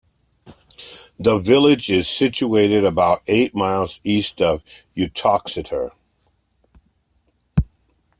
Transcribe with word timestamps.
The 1.19 1.37
village 1.37 1.87
is 1.91 2.09
situated 2.09 2.83
about 2.83 3.21
eight 3.27 3.53
miles 3.53 4.01
east 4.03 4.41
of 4.41 4.63
Uttoxeter. 4.97 5.91